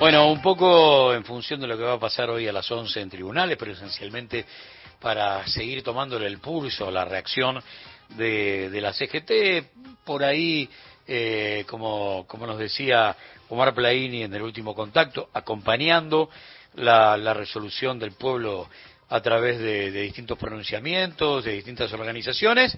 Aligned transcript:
Bueno, 0.00 0.32
un 0.32 0.40
poco 0.40 1.12
en 1.12 1.24
función 1.24 1.60
de 1.60 1.66
lo 1.66 1.76
que 1.76 1.84
va 1.84 1.92
a 1.92 2.00
pasar 2.00 2.30
hoy 2.30 2.48
a 2.48 2.54
las 2.54 2.70
11 2.70 3.02
en 3.02 3.10
tribunales, 3.10 3.58
pero 3.58 3.72
esencialmente 3.72 4.46
para 4.98 5.46
seguir 5.46 5.82
tomándole 5.82 6.26
el 6.26 6.38
pulso, 6.38 6.90
la 6.90 7.04
reacción 7.04 7.62
de, 8.16 8.70
la 8.80 8.94
CGT, 8.94 10.02
por 10.02 10.24
ahí, 10.24 10.66
eh, 11.06 11.66
como, 11.68 12.26
nos 12.46 12.58
decía 12.58 13.14
Omar 13.50 13.74
Plaini 13.74 14.22
en 14.22 14.32
el 14.32 14.40
último 14.40 14.74
contacto, 14.74 15.28
acompañando 15.34 16.30
la, 16.76 17.34
resolución 17.34 17.98
del 17.98 18.12
pueblo 18.12 18.70
a 19.10 19.20
través 19.20 19.58
de, 19.58 19.90
distintos 19.90 20.38
pronunciamientos, 20.38 21.44
de 21.44 21.52
distintas 21.52 21.92
organizaciones, 21.92 22.74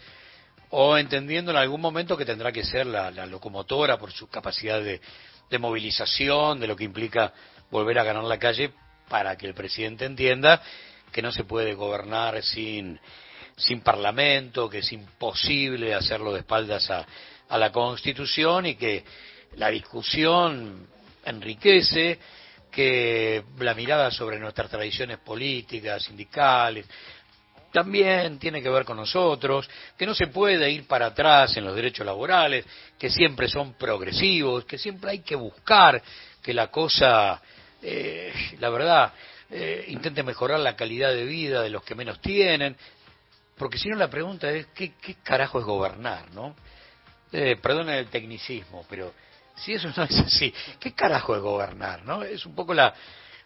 o 0.71 0.99
entendiendo 0.99 1.53
en 1.53 1.59
algún 1.59 1.81
momento 1.81 2.17
que 2.17 2.25
tendrá 2.25 2.51
que 2.51 2.65
ser 2.65 2.85
la, 2.85 3.13
locomotora 3.27 3.97
por 3.97 4.11
su 4.11 4.27
capacidad 4.27 4.83
de, 4.83 5.01
de, 5.51 5.59
movilización, 5.59 6.61
de 6.61 6.67
lo 6.67 6.77
que 6.77 6.85
implica 6.85 7.33
volver 7.71 7.99
a 7.99 8.05
ganar 8.05 8.25
la 8.25 8.39
calle, 8.39 8.73
para 9.09 9.37
que 9.37 9.47
el 9.47 9.55
presidente 9.55 10.05
entienda 10.05 10.63
que 11.11 11.23
no 11.23 11.33
se 11.33 11.45
puede 11.45 11.75
gobernar 11.75 12.43
sin, 12.43 12.99
sin 13.57 13.81
parlamento, 13.81 14.69
que 14.69 14.79
es 14.79 14.93
imposible 14.93 15.95
hacerlo 15.95 16.33
de 16.33 16.41
espaldas 16.41 16.91
a, 16.91 17.07
a 17.49 17.59
la 17.59 17.71
Constitución 17.71 18.67
y 18.67 18.77
que 18.77 19.05
la 19.57 19.69
discusión 19.69 20.89
enriquece, 21.25 22.19
que 22.71 23.45
la 23.59 23.75
mirada 23.75 24.11
sobre 24.11 24.39
nuestras 24.39 24.71
tradiciones 24.71 25.19
políticas, 25.19 26.05
sindicales, 26.05 26.87
también 27.73 28.39
tiene 28.39 28.63
que 28.63 28.69
ver 28.69 28.85
con 28.85 28.97
nosotros, 28.97 29.69
que 29.97 30.07
no 30.07 30.15
se 30.15 30.29
puede 30.29 30.71
ir 30.71 30.87
para 30.87 31.07
atrás 31.07 31.57
en 31.57 31.65
los 31.65 31.75
derechos 31.75 32.05
laborales, 32.05 32.65
que 32.99 33.11
siempre 33.11 33.49
son 33.49 33.75
progresivos, 33.75 34.65
que 34.65 34.79
siempre 34.79 35.11
hay 35.11 35.21
que 35.21 35.35
buscar 35.35 36.03
que 36.43 36.53
la 36.53 36.69
cosa, 36.69 37.41
eh, 37.83 38.33
la 38.59 38.69
verdad, 38.69 39.13
eh, 39.51 39.87
intente 39.89 40.23
mejorar 40.23 40.61
la 40.61 40.77
calidad 40.77 41.11
de 41.13 41.25
vida 41.25 41.63
de 41.63 41.71
los 41.71 41.83
que 41.83 41.95
menos 41.95 42.21
tienen, 42.21 42.77
porque 43.57 43.79
si 43.79 43.89
no 43.89 43.97
la 43.97 44.09
pregunta 44.09 44.51
es, 44.51 44.67
¿qué, 44.75 44.93
qué 45.01 45.17
carajo 45.23 45.59
es 45.59 45.65
gobernar, 45.65 46.31
no? 46.33 46.55
Eh, 47.33 47.57
perdonen 47.57 47.95
el 47.95 48.09
tecnicismo, 48.09 48.85
pero 48.91 49.15
si 49.57 49.73
eso 49.73 49.89
no 49.97 50.03
es 50.05 50.19
así, 50.19 50.53
¿qué 50.79 50.93
carajo 50.93 51.35
es 51.35 51.41
gobernar? 51.41 52.05
¿no? 52.05 52.23
Es 52.23 52.45
un 52.45 52.55
poco 52.55 52.75
la, 52.75 52.93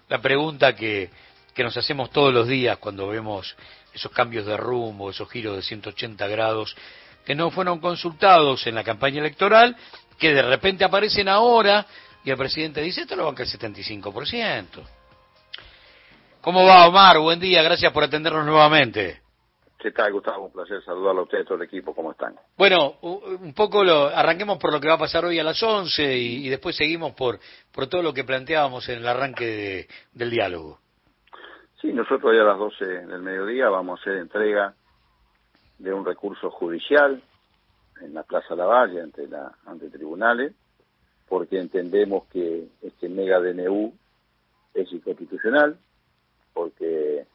la 0.08 0.20
pregunta 0.20 0.74
que, 0.74 1.10
que 1.54 1.62
nos 1.62 1.76
hacemos 1.76 2.10
todos 2.10 2.32
los 2.32 2.48
días 2.48 2.78
cuando 2.78 3.08
vemos 3.08 3.56
esos 3.96 4.12
cambios 4.12 4.44
de 4.44 4.56
rumbo, 4.58 5.10
esos 5.10 5.28
giros 5.30 5.56
de 5.56 5.62
180 5.62 6.26
grados 6.28 6.76
que 7.24 7.34
no 7.34 7.50
fueron 7.50 7.80
consultados 7.80 8.66
en 8.66 8.74
la 8.74 8.84
campaña 8.84 9.20
electoral, 9.20 9.74
que 10.18 10.34
de 10.34 10.42
repente 10.42 10.84
aparecen 10.84 11.28
ahora 11.28 11.86
y 12.22 12.30
el 12.30 12.36
presidente 12.36 12.82
dice, 12.82 13.02
esto 13.02 13.16
lo 13.16 13.24
banca 13.24 13.42
el 13.42 13.48
75%. 13.48 14.66
¿Cómo 16.42 16.64
va, 16.64 16.86
Omar? 16.86 17.18
Buen 17.18 17.40
día, 17.40 17.62
gracias 17.62 17.90
por 17.90 18.04
atendernos 18.04 18.44
nuevamente. 18.44 19.22
¿Qué 19.78 19.90
tal, 19.92 20.12
Gustavo? 20.12 20.46
Un 20.46 20.52
placer 20.52 20.82
saludarlo 20.84 21.22
a 21.22 21.24
usted 21.24 21.38
y 21.38 21.40
a 21.40 21.44
todo 21.44 21.56
el 21.56 21.62
equipo. 21.62 21.94
¿Cómo 21.94 22.12
están? 22.12 22.34
Bueno, 22.56 22.96
un 23.00 23.54
poco 23.54 23.82
lo, 23.82 24.08
arranquemos 24.08 24.58
por 24.58 24.72
lo 24.72 24.80
que 24.80 24.88
va 24.88 24.94
a 24.94 24.98
pasar 24.98 25.24
hoy 25.24 25.38
a 25.38 25.44
las 25.44 25.62
11 25.62 26.16
y, 26.16 26.48
después 26.48 26.76
seguimos 26.76 27.12
por, 27.12 27.40
por 27.72 27.86
todo 27.86 28.02
lo 28.02 28.12
que 28.12 28.24
planteábamos 28.24 28.88
en 28.88 28.98
el 28.98 29.08
arranque 29.08 29.88
del 30.12 30.30
diálogo. 30.30 30.80
Sí, 31.80 31.92
nosotros 31.92 32.32
hoy 32.32 32.38
a 32.38 32.44
las 32.44 32.58
12 32.58 32.84
del 33.06 33.20
mediodía 33.20 33.68
vamos 33.68 33.98
a 33.98 34.02
hacer 34.02 34.16
entrega 34.16 34.74
de 35.78 35.92
un 35.92 36.06
recurso 36.06 36.50
judicial 36.50 37.22
en 38.00 38.14
la 38.14 38.22
Plaza 38.22 38.54
Lavalle 38.54 39.02
ante, 39.02 39.28
la, 39.28 39.52
ante 39.66 39.90
tribunales, 39.90 40.54
porque 41.28 41.58
entendemos 41.60 42.24
que 42.28 42.68
este 42.80 43.10
mega 43.10 43.40
DNU 43.40 43.92
es 44.72 44.90
inconstitucional, 44.90 45.78
porque 46.54 47.26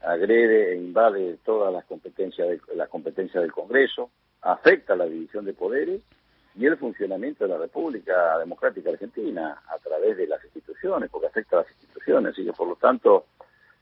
agrede 0.00 0.72
e 0.72 0.76
invade 0.76 1.38
todas 1.44 1.70
las 1.70 1.84
competencias 1.84 2.48
de, 2.48 2.60
la 2.74 2.86
competencia 2.86 3.40
del 3.40 3.52
Congreso, 3.52 4.10
afecta 4.40 4.96
la 4.96 5.04
división 5.04 5.44
de 5.44 5.52
poderes 5.52 6.00
y 6.56 6.64
el 6.64 6.78
funcionamiento 6.78 7.44
de 7.44 7.50
la 7.50 7.58
República 7.58 8.38
Democrática 8.38 8.88
Argentina 8.88 9.62
a 9.68 9.78
través 9.78 10.16
de 10.16 10.26
las 10.26 10.42
instituciones, 10.42 11.10
porque 11.10 11.26
afecta 11.26 11.56
a 11.56 11.62
las 11.62 11.70
instituciones. 11.72 12.32
Así 12.32 12.46
que, 12.46 12.52
por 12.52 12.68
lo 12.68 12.76
tanto, 12.76 13.26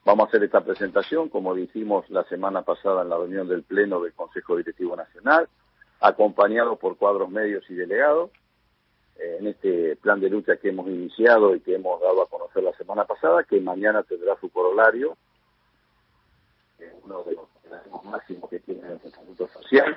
vamos 0.07 0.27
a 0.27 0.29
hacer 0.29 0.45
esta 0.45 0.61
presentación, 0.61 1.29
como 1.29 1.53
dijimos 1.53 2.09
la 2.11 2.23
semana 2.25 2.63
pasada 2.63 3.03
en 3.03 3.09
la 3.09 3.19
reunión 3.19 3.49
del 3.49 3.65
Pleno 3.65 4.01
del 4.01 4.13
Consejo 4.13 4.57
Directivo 4.57 4.95
Nacional, 4.95 5.49
acompañado 6.01 6.77
por 6.77 6.97
cuadros 6.97 7.29
medios 7.29 7.69
y 7.69 7.75
delegados, 7.75 8.31
eh, 9.19 9.39
en 9.41 9.49
este 9.49 9.97
plan 9.97 10.21
de 10.21 10.31
lucha 10.31 10.59
que 10.59 10.69
hemos 10.69 10.87
iniciado 10.87 11.57
y 11.57 11.61
que 11.61 11.75
hemos 11.75 12.01
dado 12.01 12.23
a 12.23 12.29
conocer 12.29 12.63
la 12.63 12.73
semana 12.75 13.05
pasada, 13.05 13.43
que 13.43 13.61
mañana 13.61 14.05
tendrá 14.05 14.39
su 14.41 14.49
corolario 14.51 15.17
uno 17.05 17.25
de 17.25 17.35
los 17.35 18.05
máximos 18.05 18.49
que 18.49 18.61
tiene 18.61 18.87
el 18.87 19.01
Estatuto 19.03 19.49
Social, 19.49 19.97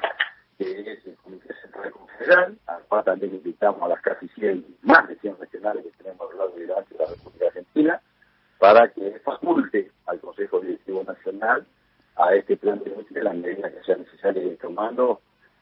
que 0.57 0.91
es 0.91 1.05
el 1.05 1.15
Comité 1.17 1.53
Central 1.61 1.91
Confederal, 1.91 2.57
al 2.65 2.83
cual 2.83 3.03
también 3.03 3.35
invitamos 3.35 3.81
a 3.83 3.89
las 3.89 4.01
casi 4.01 4.27
100, 4.29 4.77
más 4.81 5.07
de 5.07 5.15
100 5.17 5.37
regionales 5.39 5.83
que 5.83 6.03
tenemos 6.03 6.21
a 6.21 6.33
lo 6.33 6.39
largo 6.39 6.57
de 6.57 6.67
la 6.67 7.05
República 7.05 7.47
Argentina, 7.47 8.01
para 8.59 8.89
que 8.89 9.19
faculte 9.23 9.89
al 10.05 10.19
Consejo 10.19 10.59
Directivo 10.59 11.03
Nacional 11.03 11.65
a 12.17 12.35
este 12.35 12.57
plan 12.57 12.83
de 12.83 12.91
lucha 12.91 13.23
las 13.23 13.35
medidas 13.35 13.71
que 13.71 13.83
sean 13.83 14.01
necesarias 14.01 14.45
ir 14.45 14.57
tomando 14.69 15.21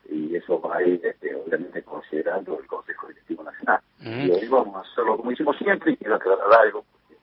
y 0.10 0.36
eso 0.36 0.60
va 0.62 0.78
a 0.78 0.84
ir 0.84 1.06
este, 1.06 1.36
obviamente 1.36 1.82
considerando 1.84 2.60
el 2.60 2.68
Consejo 2.68 3.08
Directivo 3.08 3.44
Nacional. 3.44 3.82
Y 4.02 4.32
hoy 4.32 4.48
vamos 4.48 4.76
a 4.76 4.90
hacerlo 4.90 5.18
como 5.18 5.32
hicimos 5.32 5.58
siempre 5.58 5.92
y 5.92 5.98
quiero 5.98 6.16
aclarar 6.16 6.48
algo, 6.62 6.86
porque, 6.92 7.20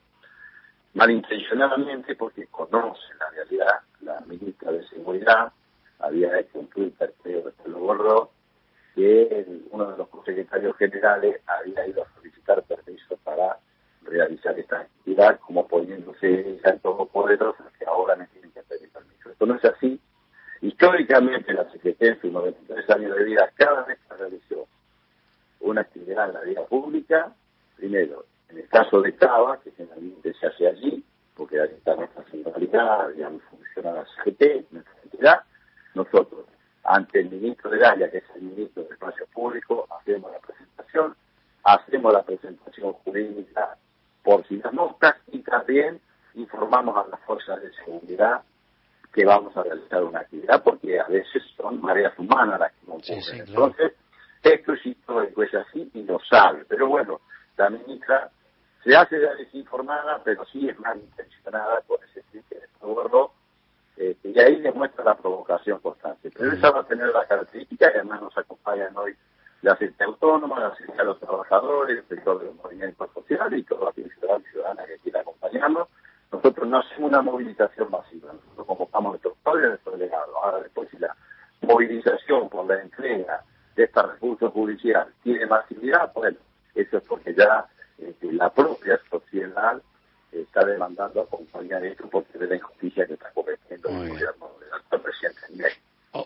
malintencionadamente 0.95 2.15
porque 2.17 2.47
conoce 2.47 3.03
la 3.19 3.31
realidad 3.31 3.81
la 4.01 4.21
ministra 4.27 4.73
de 4.73 4.87
Seguridad 4.89 5.53
había 6.01 6.39
hecho 6.39 6.59
un 6.59 6.67
Twitter, 6.69 7.15
creo 7.23 7.45
que 7.45 7.69
lo 7.71 7.79
borró, 7.79 8.31
que 8.95 9.47
uno 9.71 9.91
de 9.91 9.97
los 9.97 10.09
secretarios 10.25 10.77
generales 10.77 11.41
había 11.47 11.87
ido 11.87 12.03
a 12.03 12.15
solicitar 12.15 12.63
permiso 12.65 13.17
para 13.25 13.59
realizar 14.03 14.59
esta 14.59 14.81
actividad, 14.81 15.41
como 15.41 15.67
poniéndose 15.67 16.59
en 16.63 16.79
todo 16.81 17.09
que 17.79 17.87
ahora 17.87 18.17
me 18.17 18.27
tienen 18.27 18.53
que 18.53 18.63
pedir 18.63 18.91
permiso. 18.91 19.31
Esto 19.31 19.47
no 19.47 19.55
es 19.55 19.65
así. 19.65 19.99
Históricamente 20.65 21.53
la 21.53 21.71
Secretaría 21.71 22.15
en 22.15 22.21
sus 22.23 22.33
93 22.33 22.89
años 22.89 23.15
de 23.15 23.25
vida, 23.25 23.53
cada 23.55 23.83
vez 23.83 23.99
que 24.09 24.17
realizó 24.17 24.67
una 25.61 25.83
actividad 25.83 26.29
en 26.29 26.33
la 26.33 26.41
vida 26.41 26.65
pública, 26.65 27.35
primero, 27.77 28.25
en 28.49 28.57
el 28.57 28.69
caso 28.69 29.03
de 29.03 29.15
Cava, 29.15 29.61
que 29.61 29.73
generalmente 29.73 30.33
se 30.33 30.47
hace 30.47 30.67
allí, 30.67 31.05
porque 31.37 31.61
ahí 31.61 31.69
está 31.77 31.95
nuestra 31.97 32.25
centralidad, 32.31 33.11
digamos, 33.11 33.43
funciona 33.51 33.93
la 33.93 34.07
CGT, 34.07 34.73
nuestra 34.73 34.95
entidad, 35.03 35.43
nosotros, 35.93 36.47
ante 36.85 37.21
el 37.21 37.29
ministro 37.29 37.69
de 37.69 37.85
área, 37.85 38.11
que 38.11 38.19
es 38.19 38.25
el 38.35 38.43
ministro 38.45 38.85
de 38.85 38.95
Espacio 38.95 39.27
Público, 39.35 39.87
hacemos 40.01 40.33
la 40.33 40.39
presentación, 40.39 41.15
hacemos 41.63 42.11
la 42.11 42.23
presentación 42.23 42.95
jurídica 43.05 43.77
por 44.23 44.49
si 44.49 44.57
las 44.57 44.73
moscas 44.73 45.17
y 45.31 45.41
también 45.41 46.01
informamos 46.33 46.97
a 46.97 47.07
las 47.11 47.21
fuerzas 47.21 47.61
de 47.61 47.71
seguridad 47.75 48.41
que 49.15 49.25
vamos 49.25 49.57
a 49.57 49.63
realizar 49.63 50.03
una 50.03 50.21
actividad, 50.21 50.63
porque 50.63 50.99
a 50.99 51.07
veces 51.07 51.43
son 51.57 51.81
mareas 51.81 52.13
humanas 52.19 52.59
las 52.59 52.73
que 52.73 52.91
ocurren. 52.91 53.47
Entonces, 53.47 53.93
esto 54.43 54.77
sí 54.83 54.97
todo 55.07 55.23
es 55.23 55.55
así 55.55 55.91
y 55.95 56.03
lo 56.03 56.19
sabe. 56.29 56.65
Pero 56.69 56.89
bueno, 56.89 57.21
la 57.57 57.71
ministra 57.71 58.31
se 58.83 58.95
hace 58.95 59.21
ya 59.21 59.35
desinformada, 59.35 60.21
pero 60.25 60.45
sí 60.47 60.69
es 60.69 60.79
mal 60.81 60.99
intencionada 60.99 61.81
por 61.87 62.01
ese 62.05 62.23
tweet 62.31 62.43
que 62.49 62.57
después 62.57 63.31
este, 63.97 64.31
y 64.31 64.41
ahí 64.41 64.61
demuestra 64.61 65.05
la 65.05 65.17
provocación 65.17 65.79
constante. 65.79 66.31
Pero 66.37 66.53
esa 66.53 66.71
va 66.71 66.81
a 66.81 66.87
tener 66.87 67.09
las 67.09 67.27
características 67.29 67.93
y 67.95 67.99
además 67.99 68.23
nos 68.23 68.37
acompañan 68.37 68.97
hoy 68.97 69.15
la 69.63 69.77
gente 69.77 70.05
autónoma, 70.05 70.61
la 70.61 70.67
asistencia 70.67 71.03
de 71.03 71.09
los 71.09 71.21
trabajadores, 71.21 71.99
el 71.99 72.09
sector 72.09 72.41
de 72.41 72.47
los 72.47 72.57
movimientos 72.57 73.09
sociales 73.15 73.61
y 73.61 73.63
ciudadanos 73.63 73.97
y 73.97 74.51
ciudadanas 74.51 74.87
que 74.87 74.99
quieran 74.99 75.23
acompañarnos. 75.23 75.89
Nosotros 76.35 76.69
no 76.69 76.79
hacemos 76.79 77.11
una 77.11 77.23
movilización 77.23 77.91
masiva, 77.91 78.33
nosotros 78.33 78.67
convocamos 78.67 79.07
a 79.07 79.11
nuestros 79.11 79.37
padres 79.45 79.63
y 79.63 79.67
a 79.67 79.69
nuestros 79.69 79.99
delegados. 79.99 80.31
Ahora 80.43 80.63
después 80.63 80.89
si 80.91 80.99
la 80.99 81.15
movilización 81.63 82.49
por 82.49 82.67
la 82.67 82.83
entrega 82.83 83.45
de 83.77 83.85
esta 83.85 84.03
recursos 84.03 84.53
judicial 84.53 85.07
tiene 85.23 85.47
masividad, 85.47 86.13
bueno, 86.13 86.37
eso 86.75 86.99
es 86.99 87.05
porque 87.05 87.35
ya 87.35 87.67
este, 87.99 88.33
la 88.33 88.51
propia 88.51 88.99
sociedad 89.09 89.81
está 90.33 90.65
demandando 90.65 91.23
acompañar 91.23 91.85
esto 91.85 92.09
porque 92.11 92.37
de 92.37 92.49
la 92.49 92.57
injusticia 92.57 93.07
que 93.07 93.15
está 93.15 93.31
cometiendo 93.33 93.89
el 93.91 94.09
gobierno 94.09 94.51
del 94.59 94.73
actual 94.73 95.03
presidente 95.03 95.45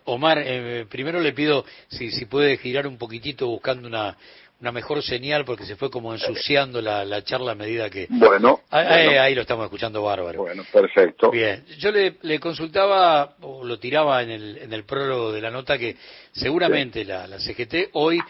Omar, 0.04 0.38
eh, 0.44 0.86
primero 0.88 1.20
le 1.20 1.32
pido 1.32 1.64
si, 1.88 2.10
si 2.10 2.26
puede 2.26 2.56
girar 2.58 2.86
un 2.86 2.98
poquitito 2.98 3.46
buscando 3.46 3.88
una, 3.88 4.16
una 4.60 4.72
mejor 4.72 5.02
señal 5.02 5.44
porque 5.44 5.64
se 5.64 5.76
fue 5.76 5.90
como 5.90 6.12
ensuciando 6.12 6.82
la, 6.82 7.04
la 7.04 7.22
charla 7.22 7.52
a 7.52 7.54
medida 7.54 7.88
que... 7.88 8.06
Bueno, 8.10 8.62
ahí, 8.70 9.34
lo 9.34 9.42
estamos 9.42 9.64
escuchando 9.64 10.02
bárbaro. 10.02 10.40
Bueno, 10.40 10.64
perfecto. 10.72 11.30
Bien, 11.30 11.64
yo 11.78 11.92
le, 11.92 12.16
le 12.22 12.40
consultaba 12.40 13.36
o 13.40 13.64
lo 13.64 13.78
tiraba 13.78 14.22
en 14.22 14.30
el, 14.30 14.58
en 14.58 14.72
el 14.72 14.84
prólogo 14.84 15.32
de 15.32 15.40
la 15.40 15.50
nota 15.50 15.78
que 15.78 15.96
seguramente 16.32 17.04
la, 17.04 17.26
la 17.28 17.38
CGT 17.38 17.90
hoy 17.92 18.20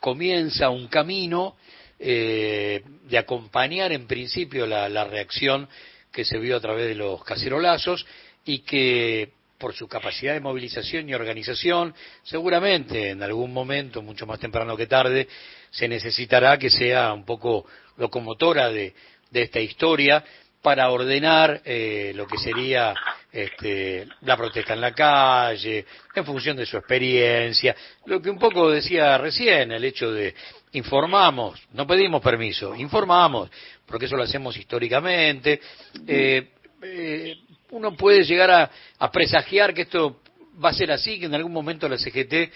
comienza 0.00 0.70
un 0.70 0.88
camino 0.88 1.56
eh, 1.98 2.82
de 2.84 2.96
de 3.06 3.18
acompañar 3.18 3.92
en 3.92 4.06
principio 4.06 4.66
la, 4.66 4.88
la 4.88 5.04
reacción 5.04 5.68
que 6.12 6.24
se 6.24 6.38
vio 6.38 6.56
a 6.56 6.60
través 6.60 6.88
de 6.88 6.94
los 6.94 7.22
cacerolazos 7.22 8.04
y 8.44 8.60
que 8.60 9.30
por 9.58 9.74
su 9.74 9.88
capacidad 9.88 10.34
de 10.34 10.40
movilización 10.40 11.08
y 11.08 11.14
organización, 11.14 11.94
seguramente 12.22 13.10
en 13.10 13.22
algún 13.22 13.52
momento, 13.52 14.02
mucho 14.02 14.26
más 14.26 14.38
temprano 14.38 14.76
que 14.76 14.86
tarde, 14.86 15.28
se 15.70 15.88
necesitará 15.88 16.58
que 16.58 16.70
sea 16.70 17.12
un 17.12 17.24
poco 17.24 17.66
locomotora 17.96 18.70
de, 18.70 18.94
esta 19.32 19.60
historia 19.60 20.24
para 20.62 20.90
ordenar 20.90 21.60
eh, 21.64 22.12
lo 22.14 22.26
que 22.26 22.38
sería 22.38 22.94
este, 23.30 24.06
la 24.22 24.36
protesta 24.36 24.72
en 24.72 24.80
la 24.80 24.92
calle, 24.92 25.84
en 26.14 26.24
función 26.24 26.56
de 26.56 26.64
su 26.64 26.78
experiencia, 26.78 27.76
lo 28.06 28.22
que 28.22 28.30
un 28.30 28.38
poco 28.38 28.70
decía 28.70 29.18
recién, 29.18 29.72
el 29.72 29.84
hecho 29.84 30.10
de 30.10 30.34
informamos, 30.72 31.60
no 31.72 31.86
pedimos 31.86 32.22
permiso, 32.22 32.74
informamos, 32.74 33.50
porque 33.84 34.06
eso 34.06 34.16
lo 34.16 34.22
hacemos 34.22 34.56
históricamente, 34.56 35.60
eh, 36.06 36.50
eh, 36.82 37.36
uno 37.70 37.96
puede 37.96 38.24
llegar 38.24 38.50
a, 38.98 39.10
presagiar 39.10 39.74
que 39.74 39.82
esto 39.82 40.20
va 40.62 40.70
a 40.70 40.74
ser 40.74 40.90
así, 40.90 41.18
que 41.18 41.26
en 41.26 41.34
algún 41.34 41.52
momento 41.52 41.88
la 41.88 41.98
CGT 41.98 42.50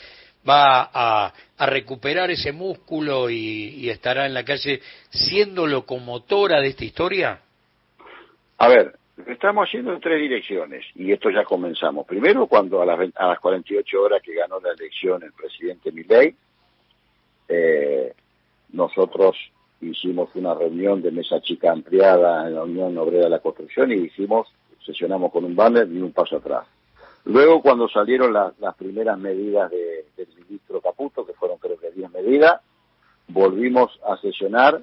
va 0.49 0.91
a, 0.93 1.33
a 1.59 1.67
recuperar 1.67 2.31
ese 2.31 2.53
músculo 2.53 3.29
y, 3.29 3.75
y, 3.77 3.91
estará 3.91 4.27
en 4.27 4.35
la 4.35 4.45
calle 4.45 4.81
siendo 5.11 5.67
locomotora 5.67 6.61
de 6.61 6.69
esta 6.69 6.85
historia? 6.85 7.41
A 8.59 8.69
ver, 8.69 8.95
estamos 9.27 9.69
haciendo 9.69 9.93
en 9.93 10.01
tres 10.01 10.21
direcciones 10.21 10.85
y 10.95 11.13
esto 11.13 11.31
ya 11.31 11.45
comenzamos. 11.45 12.07
Primero, 12.07 12.47
cuando 12.47 12.81
a 12.81 12.87
las, 12.87 12.99
a 13.17 13.27
las 13.29 13.41
48 13.41 14.03
horas 14.03 14.23
que 14.23 14.35
ganó 14.35 14.61
la 14.61 14.73
elección 14.73 15.23
el 15.23 15.33
presidente 15.33 15.93
Milei, 15.93 16.35
eh, 17.49 18.15
nosotros 18.73 19.37
hicimos 19.81 20.31
una 20.35 20.55
reunión 20.55 21.03
de 21.03 21.11
mesa 21.11 21.41
chica 21.41 21.73
ampliada 21.73 22.47
en 22.47 22.55
la 22.55 22.63
Unión 22.65 22.97
Obrera 22.99 23.25
de 23.25 23.31
la 23.31 23.39
Construcción 23.41 23.93
y 23.93 23.97
hicimos, 23.97 24.49
sesionamos 24.85 25.33
con 25.33 25.45
un 25.45 25.55
banner 25.55 25.89
y 25.91 26.01
un 26.01 26.13
paso 26.13 26.37
atrás. 26.37 26.67
Luego, 27.25 27.61
cuando 27.61 27.89
salieron 27.89 28.33
la, 28.33 28.53
las 28.59 28.75
primeras 28.77 29.19
medidas 29.19 29.71
de, 29.71 30.07
del 30.17 30.29
ministro 30.49 30.81
Caputo, 30.81 31.27
que 31.27 31.35
fueron 31.35 31.59
creo 31.59 31.79
que 31.79 31.91
10 31.91 32.11
medidas, 32.13 32.61
volvimos 33.29 33.99
a 34.07 34.17
sesionar 34.17 34.81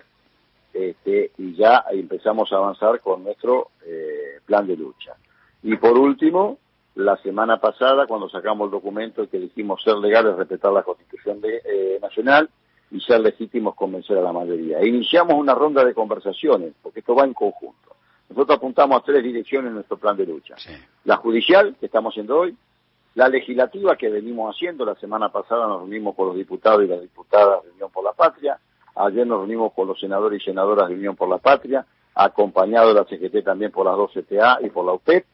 este, 0.73 1.31
y 1.37 1.55
ya 1.55 1.85
empezamos 1.91 2.51
a 2.51 2.57
avanzar 2.57 2.99
con 3.01 3.23
nuestro 3.23 3.71
eh, 3.85 4.39
plan 4.45 4.67
de 4.67 4.77
lucha. 4.77 5.15
Y 5.63 5.75
por 5.77 5.97
último, 5.97 6.59
la 6.95 7.17
semana 7.17 7.59
pasada, 7.59 8.05
cuando 8.05 8.29
sacamos 8.29 8.65
el 8.65 8.71
documento 8.71 9.27
que 9.29 9.39
dijimos 9.39 9.81
ser 9.83 9.95
legales, 9.95 10.35
respetar 10.35 10.71
la 10.71 10.83
Constitución 10.83 11.41
de, 11.41 11.61
eh, 11.65 11.99
Nacional 12.01 12.49
y 12.91 12.99
ser 13.01 13.21
legítimos, 13.21 13.75
convencer 13.75 14.17
a 14.17 14.21
la 14.21 14.31
mayoría. 14.31 14.85
Iniciamos 14.85 15.33
una 15.35 15.53
ronda 15.53 15.83
de 15.83 15.93
conversaciones, 15.93 16.73
porque 16.81 16.99
esto 16.99 17.15
va 17.15 17.25
en 17.25 17.33
conjunto. 17.33 17.76
Nosotros 18.37 18.57
apuntamos 18.57 19.01
a 19.01 19.03
tres 19.03 19.23
direcciones 19.23 19.69
en 19.69 19.73
nuestro 19.73 19.97
plan 19.97 20.15
de 20.15 20.27
lucha. 20.27 20.53
Sí. 20.57 20.69
La 21.05 21.15
judicial, 21.17 21.75
que 21.79 21.87
estamos 21.87 22.13
haciendo 22.13 22.37
hoy, 22.37 22.55
la 23.15 23.29
legislativa, 23.29 23.95
que 23.95 24.09
venimos 24.09 24.55
haciendo, 24.55 24.85
la 24.85 24.93
semana 24.93 25.29
pasada 25.29 25.65
nos 25.65 25.79
reunimos 25.79 26.15
con 26.15 26.27
los 26.27 26.35
diputados 26.35 26.83
y 26.83 26.87
las 26.87 27.01
diputadas 27.01 27.63
de 27.63 27.71
Unión 27.71 27.89
por 27.89 28.03
la 28.03 28.13
Patria, 28.13 28.59
ayer 28.93 29.25
nos 29.25 29.39
reunimos 29.39 29.73
con 29.73 29.87
los 29.87 29.99
senadores 29.99 30.39
y 30.39 30.45
senadoras 30.45 30.87
de 30.87 30.93
Unión 30.93 31.15
por 31.15 31.27
la 31.27 31.39
Patria, 31.39 31.83
acompañado 32.13 32.89
de 32.89 32.93
la 32.93 33.05
CGT 33.05 33.43
también 33.43 33.71
por 33.71 33.87
las 33.87 33.97
dos 33.97 34.11
CTA 34.13 34.59
y 34.61 34.69
por 34.69 34.85
la 34.85 34.93
UPEP, 34.93 35.25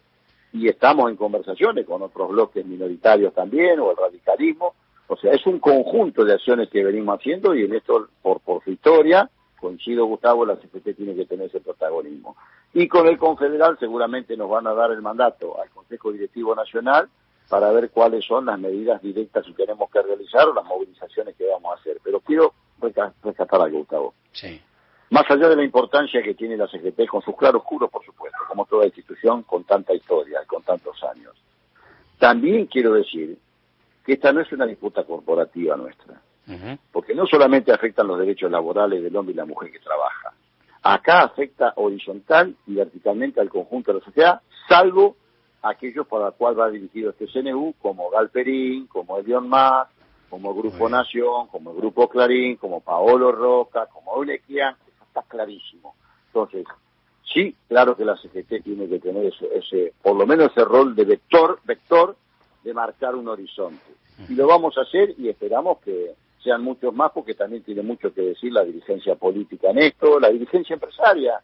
y 0.54 0.70
estamos 0.70 1.10
en 1.10 1.18
conversaciones 1.18 1.86
con 1.86 2.02
otros 2.04 2.30
bloques 2.30 2.66
minoritarios 2.66 3.34
también, 3.34 3.82
o 3.82 3.92
el 3.92 3.98
radicalismo, 3.98 4.76
o 5.08 5.18
sea, 5.18 5.34
es 5.34 5.46
un 5.46 5.60
conjunto 5.60 6.24
de 6.24 6.36
acciones 6.36 6.70
que 6.70 6.86
venimos 6.86 7.20
haciendo 7.20 7.54
y 7.54 7.66
en 7.66 7.76
esto, 7.76 8.08
por, 8.22 8.40
por 8.40 8.64
su 8.64 8.72
historia, 8.72 9.30
coincido 9.60 10.06
Gustavo, 10.06 10.46
la 10.46 10.56
CGT 10.56 10.96
tiene 10.96 11.16
que 11.16 11.26
tener 11.26 11.48
ese 11.48 11.60
protagonismo. 11.60 12.38
Y 12.74 12.88
con 12.88 13.08
el 13.08 13.18
Confederal 13.18 13.78
seguramente 13.80 14.36
nos 14.36 14.50
van 14.50 14.66
a 14.68 14.74
dar 14.74 14.92
el 14.92 15.02
mandato 15.02 15.62
al 15.62 15.70
Consejo 15.70 16.12
Directivo 16.12 16.56
Nacional 16.56 17.08
para 17.50 17.72
ver 17.72 17.92
cuáles 17.92 18.26
son 18.26 18.48
las 18.48 18.60
medidas 18.60 19.02
directas 19.02 19.46
que 19.46 19.54
tenemos 19.54 19.90
que 19.92 20.02
realizar 20.02 20.48
o 20.48 20.54
las 20.54 20.66
movilizaciones 20.66 21.36
que 21.36 21.46
vamos 21.46 21.72
a 21.72 21.80
hacer. 21.80 21.98
Pero 22.04 22.20
quiero 22.22 22.54
rescatar 23.24 23.62
algo, 23.62 23.80
Gustavo. 23.80 24.14
Sí. 24.32 24.60
Más 25.12 25.30
allá 25.30 25.50
de 25.50 25.56
la 25.56 25.64
importancia 25.64 26.24
que 26.24 26.34
tiene 26.34 26.58
la 26.58 26.68
CGT, 26.68 27.06
con 27.08 27.22
sus 27.22 27.36
claroscuros, 27.36 27.92
por 27.92 28.04
supuesto, 28.04 28.40
como 28.48 28.66
toda 28.66 28.86
institución 28.86 29.44
con 29.44 29.64
tanta 29.64 29.94
historia 29.94 30.42
y 30.44 30.48
con 30.48 30.64
tantos 30.64 31.04
años, 31.04 31.36
también 32.18 32.66
quiero 32.66 32.94
decir 32.94 33.38
que 34.04 34.14
esta 34.14 34.32
no 34.34 34.42
es 34.42 34.52
una 34.52 34.66
disputa 34.66 35.04
corporativa 35.04 35.76
nuestra, 35.78 36.20
uh 36.48 36.52
-huh. 36.52 36.80
porque 36.92 37.14
no 37.14 37.28
solamente 37.28 37.72
afectan 37.72 38.08
los 38.08 38.18
derechos 38.18 38.50
laborales 38.50 39.04
del 39.04 39.16
hombre 39.16 39.34
y 39.34 39.38
la 39.38 39.46
mujer 39.46 39.72
que 39.72 39.80
trabaja, 39.80 40.34
acá 40.84 41.24
afecta 41.24 41.74
horizontal 41.78 42.56
y 42.68 42.76
verticalmente 42.76 43.40
al 43.40 43.50
conjunto 43.50 43.92
de 43.94 44.00
la 44.00 44.06
sociedad, 44.06 44.42
salvo 44.68 45.16
aquellos 45.62 46.06
para 46.06 46.26
los 46.26 46.36
cuales 46.36 46.60
va 46.60 46.70
dirigido 46.70 47.12
este 47.12 47.28
CNU, 47.28 47.74
como 47.82 48.10
Galperín, 48.10 48.88
como 48.88 49.18
Elion 49.18 49.48
Más, 49.48 49.88
como 50.30 50.54
Grupo 50.54 50.90
Nación, 50.90 51.48
como 51.48 51.72
el 51.72 51.78
Grupo 51.78 52.10
Clarín, 52.10 52.58
como 52.58 52.82
Paolo 52.82 53.32
Roca, 53.32 53.86
como 53.86 54.16
Eulequian, 54.18 54.76
está 55.08 55.22
clarísimo. 55.24 55.96
Entonces, 56.28 56.66
sí, 57.32 57.56
claro 57.70 57.96
que 57.96 58.04
la 58.04 58.18
CGT 58.18 58.64
tiene 58.64 58.90
que 58.90 59.00
tener 59.00 59.28
ese, 59.28 59.48
ese, 59.56 59.94
por 60.02 60.18
lo 60.18 60.26
menos 60.26 60.52
ese 60.52 60.66
rol 60.66 60.96
de 60.96 61.06
vector, 61.06 61.60
vector 61.64 62.18
de 62.64 62.74
marcar 62.74 63.16
un 63.16 63.28
horizonte. 63.30 63.94
Y 64.28 64.36
lo 64.36 64.48
vamos 64.48 64.78
a 64.78 64.82
hacer 64.82 65.16
y 65.18 65.30
esperamos 65.30 65.80
que 65.80 66.16
sean 66.44 66.64
muchos 66.64 66.94
más 66.94 67.12
porque 67.12 67.34
también 67.34 67.64
tiene 67.64 67.82
mucho 67.82 68.14
que 68.14 68.22
decir 68.22 68.52
la 68.52 68.64
dirigencia 68.64 69.16
política 69.16 69.70
en 69.72 69.80
esto, 69.80 70.20
la 70.20 70.30
dirigencia 70.30 70.74
empresaria, 70.74 71.40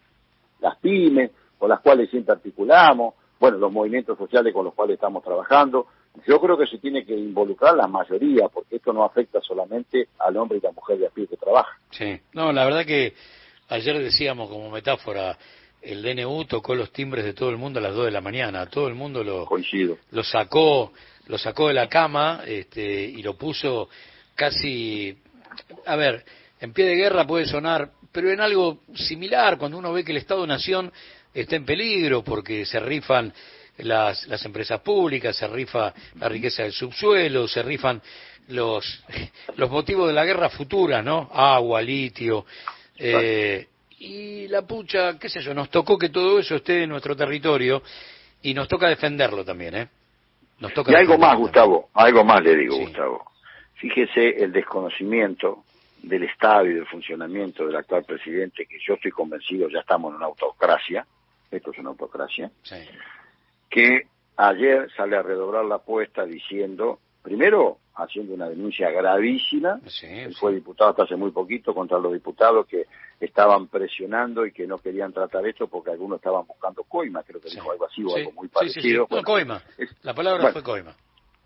las 0.59 0.77
pymes 0.77 1.31
con 1.57 1.69
las 1.69 1.79
cuales 1.81 2.09
siempre 2.09 2.33
articulamos, 2.33 3.13
bueno, 3.39 3.57
los 3.57 3.71
movimientos 3.71 4.17
sociales 4.17 4.53
con 4.53 4.65
los 4.65 4.73
cuales 4.73 4.95
estamos 4.95 5.23
trabajando. 5.23 5.87
Yo 6.27 6.41
creo 6.41 6.57
que 6.57 6.67
se 6.67 6.79
tiene 6.79 7.05
que 7.05 7.15
involucrar 7.15 7.75
la 7.75 7.87
mayoría, 7.87 8.49
porque 8.49 8.77
esto 8.77 8.91
no 8.91 9.03
afecta 9.03 9.39
solamente 9.41 10.09
al 10.19 10.35
hombre 10.37 10.57
y 10.57 10.61
la 10.61 10.71
mujer 10.71 10.97
de 10.97 11.07
a 11.07 11.09
pie 11.09 11.27
que 11.27 11.37
trabaja. 11.37 11.77
Sí, 11.91 12.19
no, 12.33 12.51
la 12.51 12.65
verdad 12.65 12.85
que 12.85 13.13
ayer 13.69 13.99
decíamos 13.99 14.49
como 14.49 14.69
metáfora, 14.69 15.37
el 15.81 16.01
DNU 16.01 16.45
tocó 16.45 16.75
los 16.75 16.91
timbres 16.91 17.23
de 17.23 17.33
todo 17.33 17.49
el 17.49 17.57
mundo 17.57 17.79
a 17.79 17.83
las 17.83 17.95
2 17.95 18.05
de 18.05 18.11
la 18.11 18.21
mañana, 18.21 18.65
todo 18.65 18.87
el 18.87 18.95
mundo 18.95 19.23
lo, 19.23 19.45
Coincido. 19.45 19.97
lo 20.11 20.23
sacó 20.23 20.91
lo 21.29 21.37
sacó 21.37 21.67
de 21.67 21.75
la 21.75 21.87
cama 21.87 22.41
este, 22.45 23.03
y 23.03 23.21
lo 23.21 23.37
puso 23.37 23.87
casi, 24.39 25.17
a 25.85 25.97
ver, 25.97 26.23
en 26.61 26.71
pie 26.71 26.85
de 26.85 26.95
guerra 26.95 27.27
puede 27.27 27.45
sonar, 27.45 27.91
pero 28.09 28.31
en 28.31 28.39
algo 28.39 28.79
similar, 28.95 29.57
cuando 29.57 29.77
uno 29.77 29.91
ve 29.91 30.05
que 30.05 30.13
el 30.13 30.17
Estado-Nación 30.17 30.93
está 31.33 31.57
en 31.57 31.65
peligro 31.65 32.23
porque 32.23 32.65
se 32.65 32.79
rifan 32.79 33.33
las, 33.79 34.25
las 34.27 34.45
empresas 34.45 34.79
públicas, 34.79 35.35
se 35.35 35.45
rifa 35.45 35.93
la 36.15 36.29
riqueza 36.29 36.63
del 36.63 36.71
subsuelo, 36.71 37.49
se 37.49 37.61
rifan 37.63 38.01
los, 38.47 39.03
los 39.57 39.69
motivos 39.69 40.07
de 40.07 40.13
la 40.13 40.23
guerra 40.23 40.49
futura, 40.49 41.01
¿no? 41.01 41.29
Agua, 41.33 41.81
litio. 41.81 42.45
Eh, 42.97 43.67
y 43.99 44.47
la 44.47 44.61
pucha, 44.61 45.19
qué 45.19 45.27
sé 45.27 45.41
yo, 45.41 45.53
nos 45.53 45.69
tocó 45.69 45.97
que 45.97 46.07
todo 46.07 46.39
eso 46.39 46.55
esté 46.55 46.83
en 46.83 46.89
nuestro 46.91 47.13
territorio 47.13 47.83
y 48.41 48.53
nos 48.53 48.69
toca 48.69 48.87
defenderlo 48.87 49.43
también, 49.43 49.75
¿eh? 49.75 49.89
Nos 50.59 50.73
toca 50.73 50.93
y 50.93 50.95
algo 50.95 51.17
más, 51.17 51.31
también. 51.31 51.41
Gustavo, 51.41 51.89
algo 51.93 52.23
más 52.23 52.41
le 52.41 52.55
digo, 52.55 52.77
sí. 52.77 52.83
Gustavo. 52.85 53.29
Fíjese 53.79 54.43
el 54.43 54.51
desconocimiento 54.51 55.63
del 56.03 56.23
Estado 56.23 56.65
y 56.65 56.73
del 56.73 56.85
funcionamiento 56.85 57.65
del 57.65 57.77
actual 57.77 58.03
presidente, 58.03 58.65
que 58.65 58.77
yo 58.85 58.95
estoy 58.95 59.11
convencido 59.11 59.69
ya 59.69 59.79
estamos 59.79 60.11
en 60.11 60.17
una 60.17 60.25
autocracia, 60.25 61.05
esto 61.49 61.71
es 61.71 61.77
una 61.79 61.89
autocracia, 61.89 62.51
sí. 62.63 62.75
que 63.69 64.07
ayer 64.35 64.89
sale 64.95 65.15
a 65.15 65.21
redoblar 65.21 65.65
la 65.65 65.75
apuesta 65.75 66.25
diciendo, 66.25 66.99
primero, 67.21 67.77
haciendo 67.95 68.33
una 68.33 68.49
denuncia 68.49 68.89
gravísima, 68.91 69.79
sí, 69.87 70.07
él 70.07 70.33
sí. 70.33 70.39
fue 70.39 70.53
diputado 70.53 70.91
hasta 70.91 71.03
hace 71.03 71.15
muy 71.15 71.31
poquito 71.31 71.73
contra 71.73 71.99
los 71.99 72.11
diputados 72.13 72.67
que 72.67 72.85
estaban 73.19 73.67
presionando 73.67 74.45
y 74.45 74.51
que 74.51 74.67
no 74.67 74.77
querían 74.77 75.13
tratar 75.13 75.45
esto 75.47 75.67
porque 75.67 75.91
algunos 75.91 76.17
estaban 76.17 76.45
buscando 76.45 76.83
coima, 76.83 77.23
creo 77.23 77.41
que 77.41 77.49
dijo 77.49 77.71
algo 77.71 77.85
así 77.85 78.03
o 78.03 78.15
algo 78.15 78.31
muy 78.33 78.47
parecido. 78.49 78.81
sí, 78.81 78.89
sí. 78.89 78.97
No, 78.97 79.07
Bueno, 79.07 79.25
coima. 79.25 79.61
La 80.03 80.13
palabra 80.13 80.41
bueno, 80.43 80.53
fue 80.53 80.63
coima. 80.63 80.93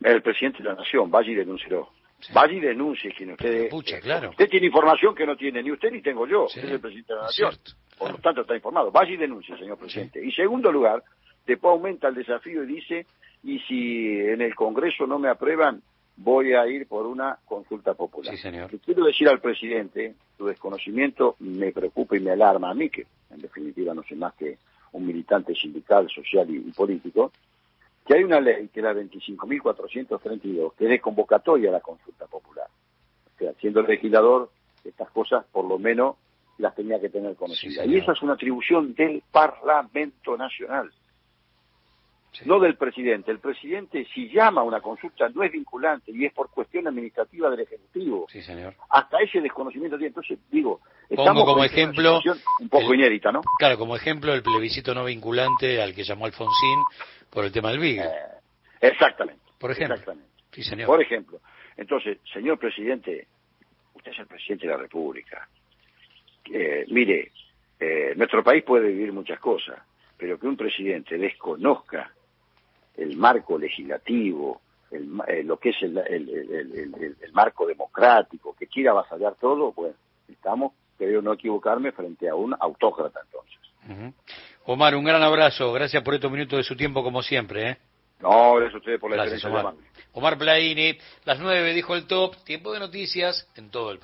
el 0.03 0.21
presidente 0.21 0.63
de 0.63 0.69
la 0.69 0.75
Nación, 0.75 1.11
vaya 1.11 1.31
y 1.31 1.35
denúncielo. 1.35 1.89
Sí. 2.25 2.33
Vaya 2.33 2.53
y 2.53 2.59
denuncie 2.59 3.11
quien 3.13 3.31
usted... 3.31 3.69
Pucha, 3.69 3.99
claro. 3.99 4.29
Usted 4.31 4.49
tiene 4.49 4.67
información 4.67 5.13
que 5.13 5.25
no 5.25 5.35
tiene 5.35 5.61
ni 5.61 5.71
usted 5.71 5.91
ni 5.91 6.01
tengo 6.01 6.25
yo, 6.25 6.47
Sí, 6.47 6.59
es 6.59 6.65
el 6.65 6.79
presidente 6.79 7.13
de 7.13 7.19
la 7.19 7.25
Nación. 7.25 7.51
cierto, 7.51 7.71
Por 7.97 8.11
lo 8.11 8.17
tanto 8.19 8.41
está 8.41 8.55
informado. 8.55 8.91
Vaya 8.91 9.11
y 9.11 9.17
denuncie, 9.17 9.57
señor 9.57 9.77
presidente. 9.77 10.23
Y 10.25 10.31
segundo 10.31 10.71
lugar, 10.71 11.03
después 11.45 11.71
aumenta 11.71 12.07
el 12.07 12.15
desafío 12.15 12.63
y 12.63 12.67
dice, 12.67 13.05
y 13.43 13.59
si 13.59 14.19
en 14.19 14.41
el 14.41 14.55
Congreso 14.55 15.05
no 15.05 15.19
me 15.19 15.27
aprueban, 15.29 15.81
voy 16.15 16.53
a 16.53 16.65
ir 16.67 16.87
por 16.87 17.05
una 17.05 17.37
consulta 17.45 17.93
popular. 17.93 18.33
Sí, 18.35 18.41
señor. 18.41 18.71
Le 18.71 18.79
quiero 18.79 19.03
decir 19.05 19.27
al 19.27 19.41
presidente, 19.41 20.15
su 20.37 20.45
desconocimiento 20.45 21.35
me 21.39 21.71
preocupa 21.71 22.15
y 22.15 22.19
me 22.21 22.31
alarma 22.31 22.69
a 22.69 22.73
mí, 22.73 22.89
que 22.89 23.05
en 23.31 23.41
definitiva 23.41 23.93
no 23.93 24.03
soy 24.03 24.17
más 24.17 24.33
que 24.35 24.57
un 24.93 25.05
militante 25.05 25.55
sindical, 25.55 26.07
social 26.09 26.47
y, 26.49 26.57
y 26.57 26.71
político, 26.71 27.31
que 28.05 28.15
hay 28.15 28.23
una 28.23 28.39
ley, 28.39 28.69
que 28.69 28.79
es 28.79 28.83
la 28.83 28.93
25.432, 28.93 30.73
que 30.75 30.83
es 30.85 30.89
de 30.89 30.99
convocatoria 30.99 31.69
a 31.69 31.73
la 31.73 31.79
consulta 31.79 32.27
popular. 32.27 32.67
O 33.35 33.37
sea, 33.37 33.53
siendo 33.59 33.81
legislador, 33.81 34.49
estas 34.83 35.09
cosas 35.11 35.45
por 35.51 35.65
lo 35.65 35.79
menos 35.79 36.17
las 36.57 36.75
tenía 36.75 36.99
que 36.99 37.09
tener 37.09 37.35
conocidas. 37.35 37.87
y 37.87 37.97
esa 37.97 38.11
es 38.11 38.21
una 38.21 38.33
atribución 38.33 38.93
del 38.93 39.23
Parlamento 39.31 40.37
Nacional. 40.37 40.91
No 42.45 42.59
del 42.59 42.75
presidente. 42.77 43.31
El 43.31 43.39
presidente, 43.39 44.07
si 44.13 44.27
llama 44.29 44.61
a 44.61 44.63
una 44.63 44.81
consulta, 44.81 45.29
no 45.29 45.43
es 45.43 45.51
vinculante 45.51 46.11
y 46.11 46.25
es 46.25 46.33
por 46.33 46.49
cuestión 46.49 46.87
administrativa 46.87 47.49
del 47.51 47.59
Ejecutivo. 47.59 48.25
Sí, 48.27 48.41
señor. 48.41 48.73
Hasta 48.89 49.19
ese 49.19 49.39
desconocimiento 49.39 49.97
tiene. 49.97 50.07
Entonces, 50.07 50.39
digo, 50.49 50.81
estamos 51.17 51.45
como 51.45 51.63
ejemplo. 51.63 52.19
un 52.59 52.69
poco 52.69 52.93
inédita, 52.93 53.31
¿no? 53.31 53.41
Claro, 53.57 53.77
como 53.77 53.95
ejemplo, 53.95 54.33
el 54.33 54.43
plebiscito 54.43 54.93
no 54.93 55.05
vinculante 55.05 55.81
al 55.81 55.93
que 55.93 56.03
llamó 56.03 56.25
Alfonsín 56.25 56.79
por 57.29 57.45
el 57.45 57.51
tema 57.51 57.69
del 57.71 57.79
BIG. 57.79 57.99
Eh, 57.99 58.09
exactamente. 58.81 59.41
Por 59.57 59.71
ejemplo. 59.71 59.95
Exactamente. 59.95 60.29
Sí, 60.51 60.63
señor. 60.63 60.87
Por 60.87 61.01
ejemplo. 61.01 61.39
Entonces, 61.77 62.19
señor 62.31 62.59
presidente, 62.59 63.27
usted 63.95 64.11
es 64.11 64.19
el 64.19 64.27
presidente 64.27 64.67
de 64.67 64.73
la 64.73 64.79
República. 64.79 65.47
Eh, 66.51 66.85
mire, 66.89 67.31
eh, 67.79 68.13
nuestro 68.15 68.43
país 68.43 68.63
puede 68.63 68.89
vivir 68.89 69.11
muchas 69.11 69.39
cosas, 69.39 69.81
pero 70.17 70.39
que 70.39 70.47
un 70.47 70.57
presidente 70.57 71.17
desconozca 71.17 72.13
el 72.95 73.17
marco 73.17 73.57
legislativo, 73.57 74.61
el, 74.91 75.09
eh, 75.27 75.43
lo 75.43 75.57
que 75.57 75.69
es 75.69 75.81
el, 75.81 75.97
el, 75.97 77.33
marco 77.33 77.65
democrático, 77.65 78.55
que 78.55 78.67
quiera 78.67 78.91
avasallar 78.91 79.35
todo, 79.35 79.71
bueno, 79.71 79.95
estamos, 80.27 80.73
creo 80.97 81.21
no 81.21 81.33
equivocarme, 81.33 81.91
frente 81.91 82.29
a 82.29 82.35
un 82.35 82.55
autócrata 82.59 83.21
entonces. 83.23 84.13
Omar, 84.65 84.95
un 84.95 85.03
gran 85.03 85.21
abrazo, 85.21 85.73
gracias 85.73 86.01
por 86.03 86.13
estos 86.13 86.31
minutos 86.31 86.57
de 86.57 86.63
su 86.63 86.75
tiempo 86.75 87.03
como 87.03 87.21
siempre. 87.21 87.69
¿eh? 87.69 87.77
No, 88.21 88.55
gracias 88.55 88.75
a 88.75 88.77
ustedes 88.77 88.99
por 88.99 89.11
la 89.11 89.17
gracias, 89.17 89.43
Omar. 89.45 89.73
Omar 90.13 90.37
Plaini, 90.37 90.97
las 91.25 91.39
nueve 91.39 91.73
dijo 91.73 91.95
el 91.95 92.05
top, 92.07 92.35
tiempo 92.45 92.71
de 92.71 92.79
noticias 92.79 93.49
en 93.55 93.69
todo 93.69 93.91
el 93.91 93.99
país. 93.99 94.01